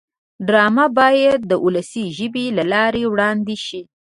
ډرامه 0.47 0.85
باید 0.97 1.39
د 1.51 1.53
ولسي 1.65 2.05
ژبې 2.17 2.45
له 2.57 2.63
لارې 2.73 3.03
وړاندې 3.13 3.55
شي 3.65 3.81